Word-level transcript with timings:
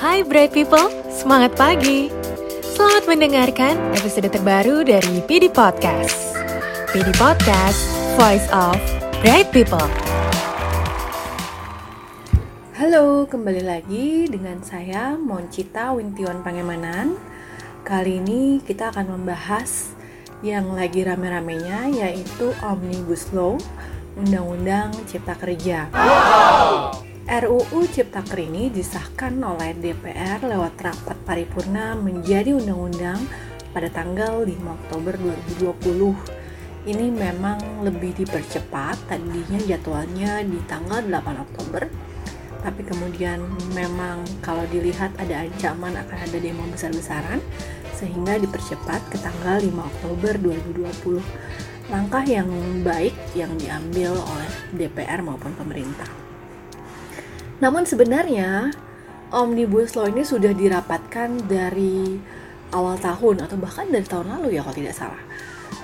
Hai 0.00 0.24
Bright 0.24 0.56
People, 0.56 0.88
semangat 1.12 1.60
pagi! 1.60 2.08
Selamat 2.64 3.04
mendengarkan 3.04 3.76
episode 3.92 4.32
terbaru 4.32 4.80
dari 4.80 5.20
PD 5.28 5.52
Podcast. 5.52 6.40
PD 6.88 7.12
Podcast, 7.20 7.76
Voice 8.16 8.48
of 8.48 8.80
Bright 9.20 9.52
People. 9.52 9.84
Halo, 12.80 13.28
kembali 13.28 13.60
lagi 13.60 14.24
dengan 14.24 14.64
saya 14.64 15.20
Moncita 15.20 15.92
Wintion 15.92 16.40
Pangemanan. 16.40 17.20
Kali 17.84 18.24
ini 18.24 18.64
kita 18.64 18.96
akan 18.96 19.20
membahas 19.20 19.92
yang 20.40 20.72
lagi 20.72 21.04
rame-ramenya 21.04 21.92
yaitu 21.92 22.56
Omnibus 22.64 23.28
Law, 23.36 23.60
Undang-Undang 24.16 24.96
Cipta 25.04 25.36
Kerja. 25.36 25.92
Wow. 25.92 27.09
RUU 27.30 27.86
Ciptaker 27.86 28.42
ini 28.42 28.74
disahkan 28.74 29.38
oleh 29.38 29.70
DPR 29.78 30.42
lewat 30.42 30.74
rapat 30.82 31.14
paripurna 31.22 31.94
menjadi 31.94 32.58
undang-undang 32.58 33.22
pada 33.70 33.86
tanggal 33.86 34.42
5 34.42 34.50
Oktober 34.50 35.14
2020. 35.62 36.90
Ini 36.90 37.06
memang 37.14 37.86
lebih 37.86 38.18
dipercepat, 38.18 39.06
tadinya 39.06 39.62
jadwalnya 39.62 40.42
di 40.42 40.58
tanggal 40.66 41.06
8 41.06 41.46
Oktober, 41.46 41.86
tapi 42.66 42.82
kemudian 42.82 43.46
memang 43.78 44.26
kalau 44.42 44.66
dilihat 44.66 45.14
ada 45.14 45.46
ancaman 45.46 46.02
akan 46.02 46.18
ada 46.26 46.34
demo 46.34 46.66
besar-besaran, 46.66 47.38
sehingga 47.94 48.42
dipercepat 48.42 49.06
ke 49.06 49.22
tanggal 49.22 49.62
5 49.62 49.70
Oktober 49.78 50.34
2020. 50.34 51.22
Langkah 51.94 52.26
yang 52.26 52.50
baik 52.82 53.14
yang 53.38 53.54
diambil 53.54 54.18
oleh 54.18 54.50
DPR 54.74 55.22
maupun 55.22 55.54
pemerintah. 55.54 56.29
Namun 57.60 57.84
sebenarnya 57.84 58.72
Omnibus 59.30 59.92
Law 59.94 60.08
ini 60.08 60.24
sudah 60.24 60.50
dirapatkan 60.56 61.44
dari 61.44 62.16
awal 62.72 62.96
tahun 62.96 63.44
atau 63.44 63.56
bahkan 63.60 63.86
dari 63.92 64.02
tahun 64.08 64.32
lalu 64.32 64.56
ya 64.56 64.64
kalau 64.64 64.76
tidak 64.76 64.96
salah. 64.96 65.22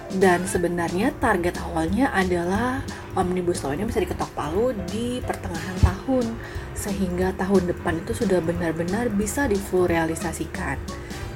Dan 0.09 0.49
sebenarnya 0.49 1.13
target 1.21 1.61
awalnya 1.61 2.09
adalah 2.17 2.81
Omnibus 3.13 3.61
Law 3.61 3.77
ini 3.77 3.85
bisa 3.85 4.01
diketok 4.01 4.33
palu 4.33 4.73
di 4.89 5.21
pertengahan 5.21 5.77
tahun 5.85 6.27
sehingga 6.73 7.37
tahun 7.37 7.69
depan 7.69 8.01
itu 8.01 8.25
sudah 8.25 8.41
benar-benar 8.41 9.13
bisa 9.13 9.45
difull 9.45 9.85
realisasikan. 9.85 10.81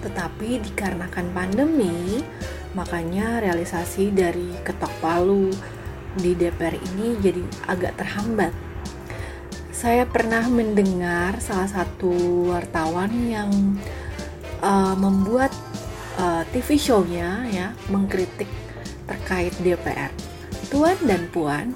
Tetapi 0.00 0.64
dikarenakan 0.64 1.36
pandemi, 1.36 2.24
makanya 2.72 3.44
realisasi 3.44 4.08
dari 4.08 4.56
ketok 4.64 4.92
palu 5.04 5.52
di 6.16 6.32
DPR 6.32 6.74
ini 6.74 7.20
jadi 7.20 7.42
agak 7.68 8.00
terhambat 8.00 8.69
saya 9.80 10.04
pernah 10.04 10.44
mendengar 10.44 11.40
salah 11.40 11.64
satu 11.64 12.12
wartawan 12.52 13.08
yang 13.24 13.48
uh, 14.60 14.92
membuat 14.92 15.48
uh, 16.20 16.44
TV 16.52 16.76
show-nya 16.76 17.48
ya 17.48 17.72
mengkritik 17.88 18.44
terkait 19.08 19.56
DPR. 19.64 20.12
Tuan 20.68 21.00
dan 21.08 21.32
puan, 21.32 21.72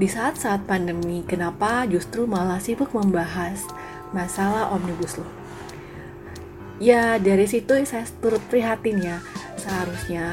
di 0.00 0.08
saat-saat 0.08 0.64
pandemi 0.64 1.20
kenapa 1.28 1.84
justru 1.84 2.24
malah 2.24 2.56
sibuk 2.56 2.96
membahas 2.96 3.60
masalah 4.16 4.72
Omnibus 4.72 5.20
Law? 5.20 5.28
Ya, 6.80 7.20
dari 7.20 7.44
situ 7.44 7.76
saya 7.84 8.08
turut 8.24 8.40
prihatin 8.48 9.04
ya. 9.04 9.20
Seharusnya 9.60 10.26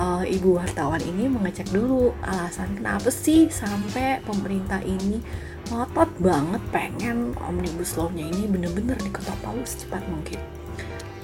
uh, 0.00 0.24
ibu 0.24 0.56
wartawan 0.56 1.04
ini 1.04 1.28
mengecek 1.28 1.68
dulu 1.68 2.16
alasan 2.24 2.80
kenapa 2.80 3.12
sih 3.12 3.52
sampai 3.52 4.24
pemerintah 4.24 4.80
ini 4.80 5.20
ngotot 5.70 6.10
banget 6.22 6.62
pengen 6.70 7.34
omnibus 7.42 7.98
law-nya 7.98 8.26
ini 8.26 8.46
bener-bener 8.46 8.94
diketok 9.02 9.34
palu 9.42 9.62
secepat 9.66 10.02
mungkin. 10.06 10.38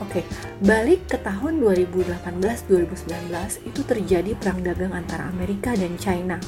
Oke, 0.02 0.26
balik 0.58 1.06
ke 1.06 1.18
tahun 1.22 1.62
2018-2019 1.62 3.30
itu 3.62 3.80
terjadi 3.86 4.34
perang 4.34 4.58
dagang 4.66 4.90
antara 4.90 5.30
Amerika 5.30 5.78
dan 5.78 5.94
China. 5.94 6.42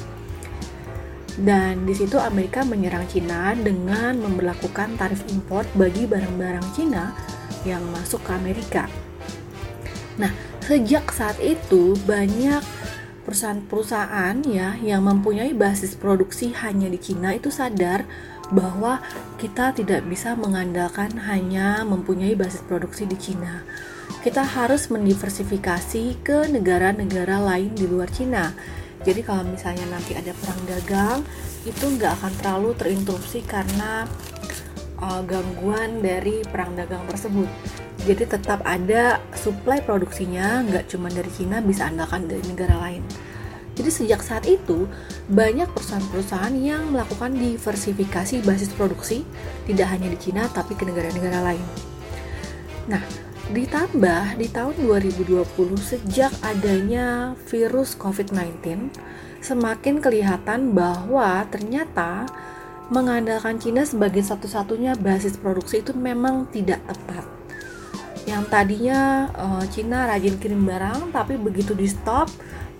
Dan 1.35 1.87
di 1.87 1.95
situ 1.95 2.19
Amerika 2.19 2.67
menyerang 2.67 3.07
China 3.07 3.55
dengan 3.55 4.19
memperlakukan 4.19 4.99
tarif 4.99 5.23
import 5.31 5.67
bagi 5.75 6.03
barang-barang 6.03 6.67
China 6.75 7.15
yang 7.63 7.83
masuk 7.95 8.23
ke 8.23 8.31
Amerika. 8.35 8.91
Nah, 10.15 10.31
sejak 10.63 11.11
saat 11.11 11.35
itu 11.43 11.95
banyak 12.07 12.63
perusahaan-perusahaan 13.25 14.45
ya 14.45 14.77
yang 14.79 15.01
mempunyai 15.03 15.51
basis 15.57 15.97
produksi 15.97 16.53
hanya 16.53 16.85
di 16.87 17.01
Cina 17.01 17.33
itu 17.33 17.49
sadar 17.49 18.05
bahwa 18.53 19.01
kita 19.41 19.73
tidak 19.73 20.05
bisa 20.05 20.37
mengandalkan 20.37 21.17
hanya 21.25 21.81
mempunyai 21.81 22.37
basis 22.37 22.61
produksi 22.61 23.09
di 23.09 23.17
Cina. 23.17 23.65
Kita 24.21 24.45
harus 24.45 24.93
mendiversifikasi 24.93 26.21
ke 26.21 26.45
negara-negara 26.53 27.41
lain 27.41 27.73
di 27.73 27.89
luar 27.89 28.09
Cina. 28.13 28.53
Jadi 29.01 29.21
kalau 29.25 29.45
misalnya 29.45 29.85
nanti 29.89 30.13
ada 30.13 30.33
perang 30.33 30.61
dagang, 30.65 31.19
itu 31.65 31.85
nggak 31.85 32.21
akan 32.21 32.33
terlalu 32.41 32.69
terinterupsi 32.77 33.41
karena 33.45 34.05
uh, 35.01 35.21
gangguan 35.25 36.01
dari 36.01 36.45
perang 36.45 36.77
dagang 36.77 37.05
tersebut 37.09 37.49
jadi 38.05 38.29
tetap 38.29 38.61
ada 38.61 39.17
supply 39.33 39.81
produksinya 39.81 40.61
nggak 40.61 40.93
cuma 40.93 41.09
dari 41.09 41.27
Cina 41.33 41.57
bisa 41.57 41.89
andalkan 41.89 42.29
dari 42.29 42.45
negara 42.45 42.77
lain. 42.77 43.01
Jadi 43.75 43.89
sejak 43.91 44.23
saat 44.23 44.47
itu 44.47 44.87
banyak 45.27 45.67
perusahaan-perusahaan 45.73 46.55
yang 46.55 46.95
melakukan 46.95 47.35
diversifikasi 47.35 48.45
basis 48.45 48.71
produksi 48.71 49.27
tidak 49.67 49.91
hanya 49.91 50.07
di 50.13 50.17
Cina 50.21 50.47
tapi 50.47 50.77
ke 50.77 50.85
negara-negara 50.85 51.43
lain. 51.43 51.65
Nah 52.87 53.03
ditambah 53.49 54.37
di 54.37 54.47
tahun 54.53 54.73
2020 54.85 55.41
sejak 55.81 56.33
adanya 56.45 57.33
virus 57.49 57.97
COVID-19 57.97 58.89
semakin 59.41 60.01
kelihatan 60.01 60.73
bahwa 60.77 61.45
ternyata 61.49 62.29
mengandalkan 62.93 63.57
Cina 63.57 63.81
sebagai 63.81 64.21
satu-satunya 64.21 64.93
basis 64.97 65.41
produksi 65.41 65.81
itu 65.81 65.93
memang 65.93 66.45
tidak 66.53 66.81
tepat 66.85 67.44
yang 68.25 68.43
tadinya 68.49 69.29
uh, 69.37 69.63
Cina 69.69 70.09
rajin 70.09 70.41
kirim 70.41 70.65
barang 70.65 71.13
tapi 71.13 71.37
begitu 71.37 71.77
di 71.77 71.85
stop 71.85 72.29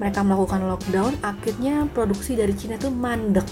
mereka 0.02 0.26
melakukan 0.26 0.66
lockdown 0.66 1.14
akhirnya 1.22 1.88
produksi 1.94 2.36
dari 2.36 2.52
Cina 2.58 2.76
itu 2.76 2.92
mandek. 2.92 3.46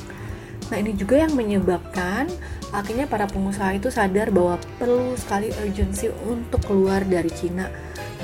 Nah 0.74 0.78
ini 0.82 0.98
juga 0.98 1.22
yang 1.22 1.38
menyebabkan 1.38 2.28
akhirnya 2.74 3.06
para 3.06 3.30
pengusaha 3.30 3.78
itu 3.78 3.94
sadar 3.94 4.34
bahwa 4.34 4.58
perlu 4.82 5.14
sekali 5.14 5.53
urgensi 5.62 6.09
untuk 6.26 6.66
keluar 6.66 7.06
dari 7.06 7.30
Cina. 7.30 7.70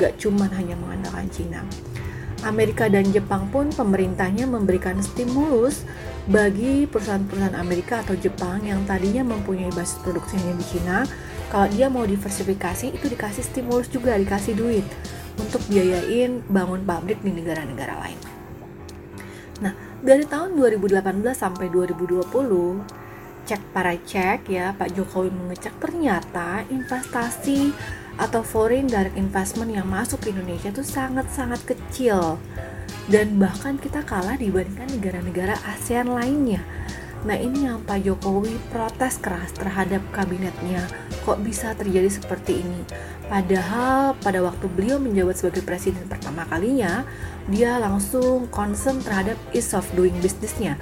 Gak 0.02 0.18
cuma 0.18 0.50
hanya 0.58 0.74
mengandalkan 0.79 1.29
Cina. 1.29 1.62
Amerika 2.47 2.88
dan 2.88 3.03
Jepang 3.12 3.52
pun 3.52 3.68
pemerintahnya 3.68 4.47
memberikan 4.47 4.96
stimulus 5.03 5.84
bagi 6.31 6.88
perusahaan-perusahaan 6.88 7.59
Amerika 7.59 8.00
atau 8.00 8.16
Jepang 8.16 8.63
yang 8.63 8.79
tadinya 8.88 9.28
mempunyai 9.28 9.72
basis 9.75 10.00
produksi 10.00 10.40
hanya 10.40 10.56
di 10.56 10.66
Cina 10.66 10.97
kalau 11.49 11.67
dia 11.73 11.89
mau 11.89 12.05
diversifikasi 12.05 12.93
itu 12.93 13.05
dikasih 13.09 13.43
stimulus 13.43 13.89
juga 13.89 14.13
dikasih 14.15 14.53
duit 14.53 14.85
untuk 15.41 15.61
biayain 15.65 16.45
bangun 16.45 16.85
pabrik 16.85 17.19
di 17.25 17.33
negara-negara 17.33 17.97
lain. 18.05 18.19
Nah, 19.59 19.73
dari 19.99 20.23
tahun 20.23 20.55
2018 20.55 21.03
sampai 21.35 21.67
2020, 21.67 22.29
cek 23.49 23.61
para 23.73 23.97
cek 23.97 24.45
ya, 24.47 24.77
Pak 24.77 24.93
Jokowi 24.93 25.33
mengecek 25.33 25.73
ternyata 25.81 26.63
investasi 26.69 27.73
atau 28.19 28.43
foreign 28.43 28.85
direct 28.85 29.16
investment 29.16 29.71
yang 29.71 29.87
masuk 29.87 30.21
ke 30.21 30.35
Indonesia 30.35 30.69
itu 30.69 30.83
sangat-sangat 30.83 31.63
kecil 31.66 32.37
dan 33.09 33.41
bahkan 33.41 33.79
kita 33.81 34.05
kalah 34.05 34.37
dibandingkan 34.37 34.91
negara-negara 34.91 35.57
ASEAN 35.66 36.13
lainnya. 36.13 36.61
Nah 37.28 37.35
ini 37.35 37.68
yang 37.68 37.84
Pak 37.84 38.00
Jokowi 38.07 38.56
protes 38.72 39.19
keras 39.19 39.52
terhadap 39.52 40.00
kabinetnya. 40.16 40.88
Kok 41.28 41.43
bisa 41.43 41.76
terjadi 41.76 42.08
seperti 42.08 42.64
ini? 42.64 42.79
Padahal 43.28 44.16
pada 44.23 44.40
waktu 44.40 44.72
beliau 44.72 45.03
menjabat 45.03 45.35
sebagai 45.35 45.67
presiden 45.67 46.08
pertama 46.08 46.47
kalinya, 46.47 47.03
dia 47.52 47.76
langsung 47.76 48.47
concern 48.47 49.03
terhadap 49.03 49.35
ease 49.52 49.76
of 49.76 49.84
doing 49.99 50.16
businessnya. 50.23 50.79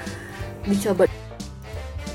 Dicoba 0.62 1.10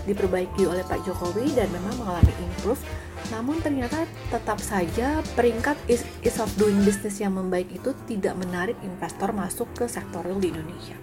diperbaiki 0.06 0.66
oleh 0.70 0.86
Pak 0.86 1.02
Jokowi 1.02 1.58
dan 1.58 1.66
memang 1.74 1.94
mengalami 1.98 2.34
improve. 2.38 2.82
Namun 3.30 3.58
ternyata 3.58 4.06
tetap 4.30 4.58
saja 4.62 5.18
peringkat 5.34 5.74
ease, 5.90 6.38
of 6.38 6.50
doing 6.58 6.78
business 6.86 7.18
yang 7.18 7.34
membaik 7.34 7.70
itu 7.74 7.90
tidak 8.06 8.38
menarik 8.38 8.78
investor 8.86 9.34
masuk 9.34 9.66
ke 9.74 9.86
sektor 9.90 10.22
real 10.26 10.42
di 10.42 10.50
Indonesia 10.50 10.98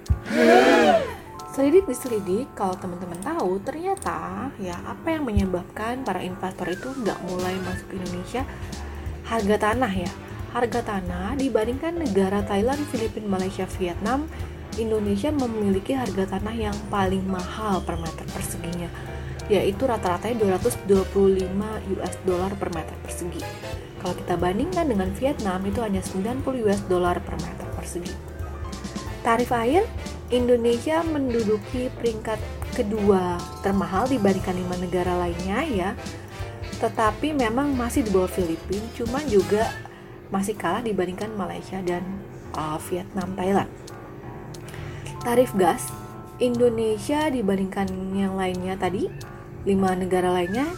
selidik 1.60 1.92
diselidik 1.92 2.48
kalau 2.56 2.72
teman-teman 2.80 3.20
tahu 3.20 3.60
ternyata 3.60 4.48
ya 4.64 4.80
apa 4.88 5.12
yang 5.12 5.28
menyebabkan 5.28 6.08
para 6.08 6.24
investor 6.24 6.72
itu 6.72 6.88
nggak 7.04 7.20
mulai 7.28 7.52
masuk 7.68 8.00
Indonesia 8.00 8.48
harga 9.28 9.68
tanah 9.68 9.92
ya 9.92 10.08
harga 10.56 10.80
tanah 10.88 11.36
dibandingkan 11.36 12.00
negara 12.00 12.48
Thailand, 12.48 12.80
Filipina, 12.88 13.28
Malaysia, 13.36 13.68
Vietnam 13.76 14.32
Indonesia 14.80 15.36
memiliki 15.36 16.00
harga 16.00 16.40
tanah 16.40 16.56
yang 16.56 16.78
paling 16.88 17.28
mahal 17.28 17.84
per 17.84 18.00
meter 18.00 18.24
perseginya 18.32 18.88
yaitu 19.52 19.84
rata-ratanya 19.84 20.56
225 20.64 20.88
US 22.00 22.16
dollar 22.24 22.56
per 22.56 22.72
meter 22.72 22.96
persegi. 23.04 23.44
Kalau 24.00 24.16
kita 24.16 24.40
bandingkan 24.40 24.88
dengan 24.88 25.12
Vietnam 25.12 25.60
itu 25.68 25.84
hanya 25.84 26.00
90 26.00 26.40
US 26.64 26.88
dollar 26.88 27.20
per 27.20 27.36
meter 27.44 27.68
persegi. 27.76 28.16
Tarif 29.28 29.52
air 29.52 29.84
Indonesia 30.30 31.02
menduduki 31.02 31.90
peringkat 31.98 32.38
kedua 32.78 33.42
termahal 33.66 34.06
dibandingkan 34.06 34.54
lima 34.54 34.76
negara 34.78 35.14
lainnya 35.18 35.60
ya. 35.66 35.90
Tetapi 36.78 37.34
memang 37.34 37.74
masih 37.74 38.06
di 38.06 38.14
bawah 38.14 38.30
Filipina, 38.30 38.86
cuma 38.96 39.20
juga 39.26 39.74
masih 40.30 40.54
kalah 40.54 40.86
dibandingkan 40.86 41.34
Malaysia 41.34 41.82
dan 41.82 42.06
uh, 42.54 42.78
Vietnam, 42.88 43.34
Thailand. 43.34 43.72
Tarif 45.20 45.52
gas 45.58 45.90
Indonesia 46.40 47.28
dibandingkan 47.28 47.90
yang 48.16 48.40
lainnya 48.40 48.80
tadi 48.80 49.12
lima 49.68 49.92
negara 49.92 50.32
lainnya 50.32 50.70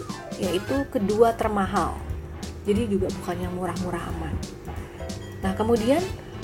yaitu 0.41 0.87
kedua 0.89 1.37
termahal. 1.37 1.93
Jadi 2.65 2.89
juga 2.89 3.11
bukan 3.21 3.37
yang 3.37 3.53
murah-murah 3.53 4.03
aman. 4.15 4.33
Nah, 5.45 5.53
kemudian 5.53 6.01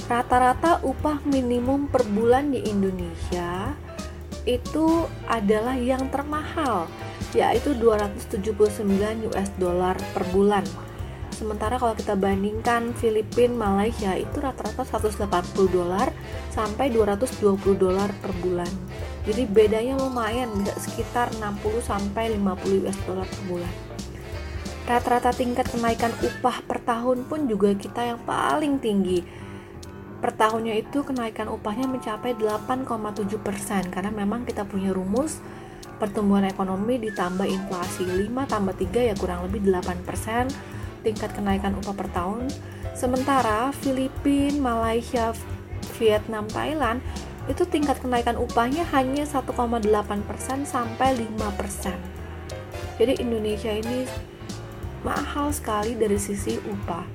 rata-rata 0.08 0.80
upah 0.88 1.20
minimum 1.28 1.92
per 1.92 2.08
bulan 2.08 2.56
di 2.56 2.64
Indonesia 2.64 3.76
itu 4.48 5.04
adalah 5.28 5.76
yang 5.76 6.08
termahal 6.08 6.88
yaitu 7.36 7.76
279 7.76 9.28
US 9.28 9.52
dollar 9.60 10.00
per 10.16 10.24
bulan. 10.32 10.64
Sementara 11.36 11.76
kalau 11.76 11.92
kita 11.94 12.16
bandingkan 12.16 12.96
Filipina, 12.96 13.68
Malaysia 13.68 14.16
itu 14.16 14.40
rata-rata 14.40 14.88
180 14.88 15.28
dolar 15.76 16.08
sampai 16.56 16.88
220 16.88 17.60
dolar 17.76 18.08
per 18.24 18.32
bulan. 18.40 18.72
Jadi 19.28 19.44
bedanya 19.44 20.00
lumayan 20.00 20.48
bisa 20.56 20.72
sekitar 20.80 21.36
60 21.36 21.84
sampai 21.84 22.32
50 22.32 22.88
US 22.88 22.98
dollar 23.04 23.28
per 23.28 23.44
bulan. 23.52 23.74
Rata-rata 24.88 25.36
tingkat 25.36 25.68
kenaikan 25.68 26.16
upah 26.24 26.64
per 26.64 26.80
tahun 26.80 27.28
pun 27.28 27.44
juga 27.52 27.76
kita 27.76 28.08
yang 28.16 28.24
paling 28.24 28.80
tinggi 28.80 29.47
per 30.18 30.34
tahunnya 30.34 30.82
itu 30.82 31.06
kenaikan 31.06 31.46
upahnya 31.46 31.86
mencapai 31.86 32.34
8,7 32.34 33.38
persen 33.38 33.86
karena 33.94 34.10
memang 34.10 34.50
kita 34.50 34.66
punya 34.66 34.90
rumus 34.90 35.38
pertumbuhan 36.02 36.46
ekonomi 36.46 36.98
ditambah 37.02 37.46
inflasi 37.46 38.06
5 38.06 38.30
tambah 38.50 38.74
3 38.74 39.10
ya 39.14 39.16
kurang 39.18 39.46
lebih 39.50 39.70
8 39.70 40.06
persen 40.06 40.50
tingkat 41.06 41.32
kenaikan 41.34 41.78
upah 41.78 41.96
per 41.96 42.10
tahun. 42.12 42.50
Sementara 42.98 43.70
Filipina, 43.72 44.58
Malaysia, 44.58 45.32
Vietnam, 46.02 46.50
Thailand 46.50 47.00
itu 47.48 47.64
tingkat 47.64 48.02
kenaikan 48.02 48.36
upahnya 48.36 48.84
hanya 48.92 49.24
1,8 49.24 49.54
persen 50.26 50.66
sampai 50.66 51.16
5 51.16 51.60
persen. 51.60 51.98
Jadi 52.98 53.22
Indonesia 53.22 53.72
ini 53.72 54.10
mahal 55.06 55.54
sekali 55.54 55.94
dari 55.94 56.18
sisi 56.18 56.58
upah. 56.58 57.06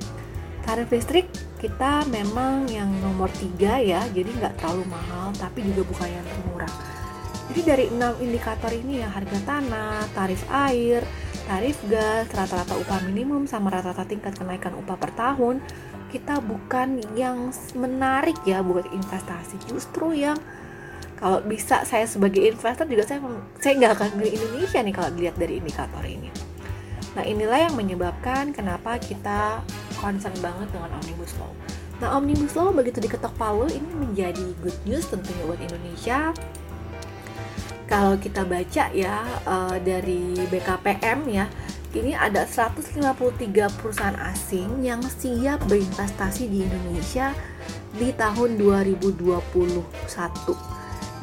Tarif 0.63 0.89
listrik 0.95 1.27
kita 1.63 2.11
memang 2.11 2.67
yang 2.67 2.91
nomor 2.99 3.31
tiga 3.39 3.79
ya 3.79 4.03
jadi 4.11 4.27
nggak 4.27 4.59
terlalu 4.59 4.83
mahal 4.91 5.31
tapi 5.39 5.63
juga 5.63 5.87
bukan 5.87 6.09
yang 6.11 6.27
termurah. 6.27 6.75
Jadi 7.53 7.61
dari 7.63 7.85
enam 7.87 8.19
indikator 8.19 8.75
ini 8.75 8.99
ya 8.99 9.09
harga 9.13 9.39
tanah 9.47 10.11
tarif 10.11 10.43
air 10.51 11.07
tarif 11.47 11.79
gas 11.87 12.31
rata-rata 12.35 12.75
upah 12.79 13.03
minimum 13.07 13.47
sama 13.47 13.71
rata-rata 13.71 14.07
tingkat 14.07 14.35
kenaikan 14.35 14.75
upah 14.79 14.99
per 14.99 15.11
tahun 15.15 15.63
kita 16.11 16.45
bukan 16.45 17.01
yang 17.17 17.55
menarik 17.79 18.37
ya 18.45 18.61
buat 18.61 18.85
investasi. 18.91 19.63
Justru 19.71 20.13
yang 20.19 20.37
kalau 21.17 21.39
bisa 21.47 21.87
saya 21.87 22.05
sebagai 22.11 22.43
investor 22.43 22.85
juga 22.91 23.07
saya 23.07 23.23
saya 23.63 23.73
nggak 23.79 23.93
akan 23.95 24.09
beli 24.19 24.35
Indonesia 24.35 24.83
nih 24.83 24.95
kalau 24.95 25.11
dilihat 25.15 25.37
dari 25.39 25.63
indikator 25.63 26.03
ini. 26.03 26.29
Nah 27.13 27.25
inilah 27.25 27.71
yang 27.71 27.75
menyebabkan 27.77 28.57
kenapa 28.57 28.97
kita 28.99 29.61
concern 30.03 30.35
banget 30.43 30.67
dengan 30.75 30.91
Omnibus 30.99 31.33
Law. 31.39 31.55
Nah, 32.03 32.19
Omnibus 32.19 32.59
Law 32.59 32.75
begitu 32.75 32.99
diketok 32.99 33.31
palu 33.39 33.71
ini 33.71 33.87
menjadi 33.95 34.43
good 34.59 34.75
news 34.83 35.07
tentunya 35.07 35.47
buat 35.47 35.63
Indonesia. 35.63 36.35
Kalau 37.87 38.19
kita 38.19 38.43
baca 38.43 38.91
ya 38.91 39.23
uh, 39.47 39.79
dari 39.79 40.35
BKPM 40.51 41.31
ya, 41.31 41.47
ini 41.95 42.17
ada 42.17 42.49
153 42.49 43.05
perusahaan 43.79 44.19
asing 44.33 44.83
yang 44.83 44.99
siap 45.05 45.63
berinvestasi 45.71 46.49
di 46.51 46.67
Indonesia 46.67 47.37
di 47.95 48.11
tahun 48.17 48.59
2021. 48.59 49.39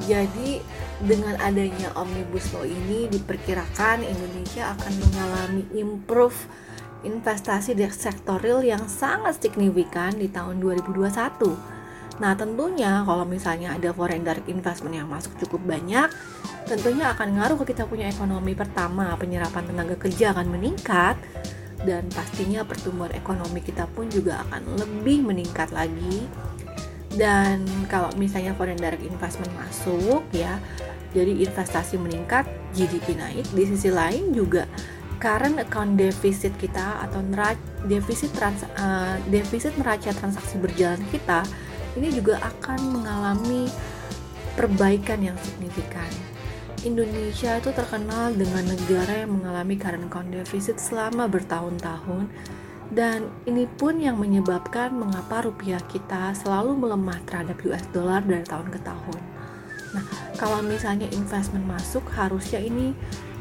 Jadi 0.08 0.64
dengan 1.04 1.36
adanya 1.42 1.92
Omnibus 1.98 2.54
Law 2.56 2.64
ini 2.64 3.12
diperkirakan 3.12 4.06
Indonesia 4.06 4.78
akan 4.78 4.94
mengalami 4.96 5.64
improve 5.76 6.38
investasi 7.04 7.76
di 7.76 7.88
sektor 7.88 8.40
real 8.44 8.60
yang 8.60 8.84
sangat 8.92 9.40
signifikan 9.40 10.16
di 10.16 10.28
tahun 10.28 10.60
2021. 10.60 11.80
Nah, 12.20 12.36
tentunya 12.36 13.00
kalau 13.08 13.24
misalnya 13.24 13.80
ada 13.80 13.96
foreign 13.96 14.28
direct 14.28 14.52
investment 14.52 14.92
yang 14.92 15.08
masuk 15.08 15.32
cukup 15.40 15.64
banyak, 15.64 16.12
tentunya 16.68 17.16
akan 17.16 17.40
ngaruh 17.40 17.58
ke 17.64 17.72
kita 17.72 17.88
punya 17.88 18.12
ekonomi 18.12 18.52
pertama, 18.52 19.16
penyerapan 19.16 19.64
tenaga 19.64 19.96
kerja 19.96 20.36
akan 20.36 20.52
meningkat 20.52 21.16
dan 21.88 22.04
pastinya 22.12 22.68
pertumbuhan 22.68 23.16
ekonomi 23.16 23.64
kita 23.64 23.88
pun 23.96 24.12
juga 24.12 24.44
akan 24.48 24.76
lebih 24.84 25.24
meningkat 25.24 25.72
lagi. 25.72 26.28
Dan 27.16 27.64
kalau 27.88 28.12
misalnya 28.20 28.52
foreign 28.54 28.78
direct 28.78 29.02
investment 29.02 29.50
masuk 29.56 30.22
ya, 30.36 30.60
jadi 31.16 31.42
investasi 31.42 31.98
meningkat, 31.98 32.46
GDP 32.76 33.18
naik. 33.18 33.48
Di 33.50 33.64
sisi 33.66 33.90
lain 33.90 34.36
juga 34.36 34.68
current 35.20 35.60
account 35.60 36.00
deficit 36.00 36.56
kita 36.56 37.04
atau 37.06 37.20
defisit 37.86 38.32
trans, 38.34 38.64
uh, 38.80 39.20
defisit 39.28 39.76
neraca 39.76 40.16
transaksi 40.16 40.56
berjalan 40.58 41.00
kita 41.12 41.44
ini 42.00 42.10
juga 42.16 42.40
akan 42.40 42.80
mengalami 42.96 43.68
perbaikan 44.56 45.20
yang 45.20 45.38
signifikan. 45.44 46.08
Indonesia 46.88 47.60
itu 47.60 47.76
terkenal 47.76 48.32
dengan 48.32 48.64
negara 48.64 49.28
yang 49.28 49.36
mengalami 49.36 49.76
current 49.76 50.08
account 50.08 50.32
deficit 50.32 50.80
selama 50.80 51.28
bertahun-tahun 51.28 52.32
dan 52.90 53.28
ini 53.46 53.68
pun 53.68 54.00
yang 54.00 54.18
menyebabkan 54.18 54.96
mengapa 54.96 55.46
rupiah 55.46 55.84
kita 55.92 56.34
selalu 56.34 56.80
melemah 56.80 57.20
terhadap 57.28 57.60
US 57.68 57.84
dollar 57.92 58.24
dari 58.24 58.48
tahun 58.48 58.72
ke 58.72 58.80
tahun. 58.82 59.20
Nah, 59.94 60.06
kalau 60.40 60.64
misalnya 60.64 61.06
investment 61.14 61.66
masuk 61.68 62.06
harusnya 62.16 62.64
ini 62.64 62.96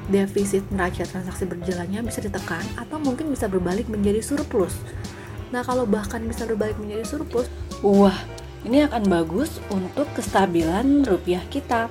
defisit 0.08 0.64
neraca 0.72 1.04
transaksi 1.04 1.44
berjalannya 1.44 2.00
bisa 2.04 2.24
ditekan 2.24 2.64
atau 2.80 2.96
mungkin 3.00 3.28
bisa 3.28 3.46
berbalik 3.46 3.86
menjadi 3.92 4.24
surplus. 4.24 4.74
Nah, 5.48 5.64
kalau 5.64 5.88
bahkan 5.88 6.20
bisa 6.24 6.44
berbalik 6.44 6.76
menjadi 6.76 7.04
surplus, 7.04 7.48
wah, 7.80 8.16
ini 8.64 8.84
akan 8.84 9.08
bagus 9.08 9.60
untuk 9.72 10.08
kestabilan 10.12 11.04
rupiah 11.08 11.40
kita. 11.48 11.88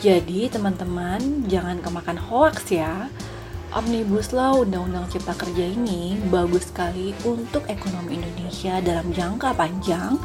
Jadi, 0.00 0.48
teman-teman, 0.48 1.46
jangan 1.50 1.82
kemakan 1.82 2.18
hoax 2.18 2.70
ya. 2.70 3.10
Omnibus 3.70 4.34
Law 4.34 4.66
Undang-Undang 4.66 5.14
Cipta 5.14 5.30
Kerja 5.38 5.62
ini 5.62 6.18
bagus 6.26 6.74
sekali 6.74 7.14
untuk 7.22 7.62
ekonomi 7.70 8.18
Indonesia 8.18 8.82
dalam 8.82 9.14
jangka 9.14 9.54
panjang 9.54 10.18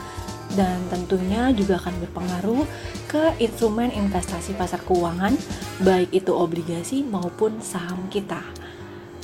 dan 0.54 0.78
tentunya 0.94 1.50
juga 1.50 1.82
akan 1.82 1.96
berpengaruh 2.06 2.64
ke 3.10 3.34
instrumen 3.42 3.90
investasi 3.90 4.54
pasar 4.54 4.80
keuangan, 4.86 5.34
baik 5.82 6.14
itu 6.14 6.30
obligasi 6.30 7.02
maupun 7.02 7.58
saham 7.66 8.06
kita. 8.14 8.42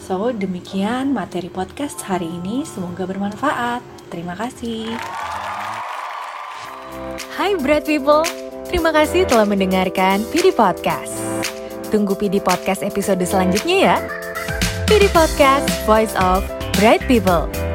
So, 0.02 0.34
demikian 0.34 1.14
materi 1.14 1.48
podcast 1.48 2.02
hari 2.04 2.26
ini. 2.26 2.66
Semoga 2.66 3.06
bermanfaat. 3.06 3.86
Terima 4.10 4.34
kasih. 4.36 4.98
Hai 7.38 7.56
Bread 7.56 7.88
People, 7.88 8.28
terima 8.68 8.92
kasih 8.92 9.24
telah 9.24 9.48
mendengarkan 9.48 10.22
PD 10.36 10.52
Podcast. 10.52 11.16
Tunggu 11.90 12.14
PD 12.18 12.44
Podcast 12.44 12.84
episode 12.84 13.24
selanjutnya 13.24 13.78
ya. 13.78 13.98
PD 14.92 15.08
Podcast, 15.16 15.68
Voice 15.88 16.12
of 16.20 16.44
Bright 16.76 17.04
People. 17.08 17.71